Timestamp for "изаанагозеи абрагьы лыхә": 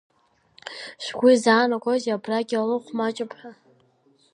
1.33-2.91